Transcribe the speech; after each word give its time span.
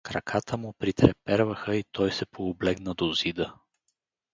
Краката 0.03 0.57
му 0.57 0.73
притреперваха 0.73 1.75
и 1.75 1.83
той 1.91 2.11
се 2.11 2.25
пооблегна 2.25 2.93
до 2.93 3.13
зида. 3.13 3.53